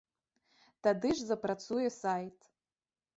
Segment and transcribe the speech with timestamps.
[0.87, 2.37] Тады ж запрацуе сайт.